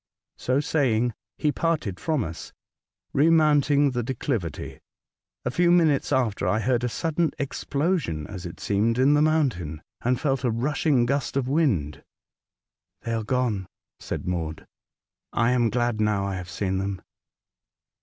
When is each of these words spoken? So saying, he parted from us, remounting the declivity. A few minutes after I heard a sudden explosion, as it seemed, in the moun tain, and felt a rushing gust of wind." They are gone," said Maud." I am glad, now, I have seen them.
So 0.39 0.59
saying, 0.59 1.13
he 1.37 1.51
parted 1.51 1.99
from 1.99 2.23
us, 2.23 2.53
remounting 3.13 3.91
the 3.91 4.01
declivity. 4.01 4.79
A 5.45 5.51
few 5.51 5.69
minutes 5.69 6.11
after 6.11 6.47
I 6.47 6.57
heard 6.59 6.83
a 6.83 6.89
sudden 6.89 7.33
explosion, 7.37 8.25
as 8.25 8.47
it 8.47 8.59
seemed, 8.59 8.97
in 8.97 9.13
the 9.13 9.21
moun 9.21 9.51
tain, 9.51 9.83
and 10.01 10.19
felt 10.19 10.43
a 10.43 10.49
rushing 10.49 11.05
gust 11.05 11.37
of 11.37 11.47
wind." 11.47 12.03
They 13.01 13.13
are 13.13 13.23
gone," 13.23 13.67
said 13.99 14.27
Maud." 14.27 14.65
I 15.33 15.51
am 15.51 15.69
glad, 15.69 16.01
now, 16.01 16.25
I 16.25 16.33
have 16.33 16.49
seen 16.49 16.79
them. 16.79 17.03